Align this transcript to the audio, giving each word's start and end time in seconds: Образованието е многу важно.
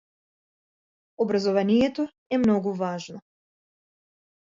Образованието 1.25 2.07
е 2.29 2.37
многу 2.47 2.73
важно. 2.83 3.21